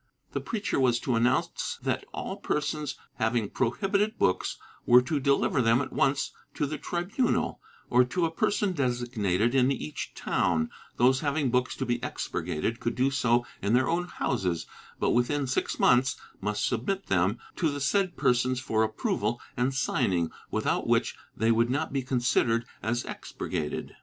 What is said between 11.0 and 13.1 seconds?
having books to be expurgated could